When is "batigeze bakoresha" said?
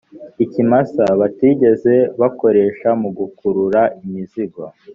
1.19-2.89